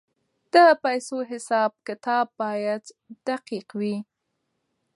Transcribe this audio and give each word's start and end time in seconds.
د 0.53 0.55
پیسو 0.83 1.17
حساب 1.31 1.71
کتاب 1.87 2.25
باید 2.41 2.83
دقیق 3.27 3.67
وي. 3.79 3.95